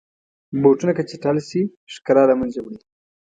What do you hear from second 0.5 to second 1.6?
بوټونه که چټل